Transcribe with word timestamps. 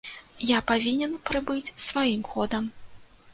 Я 0.57 0.61
павінен 0.71 1.13
прыбыць 1.31 1.73
сваім 1.89 2.25
ходам. 2.31 2.63